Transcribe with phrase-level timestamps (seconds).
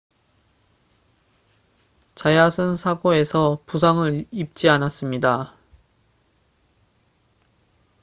[2.15, 5.55] 자얏은 사고에서 부상을 입지 않았습니다